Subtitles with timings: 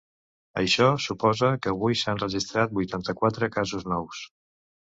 [0.61, 4.27] Això suposa que avui s’han registrat vuitanta-quatre casos nous.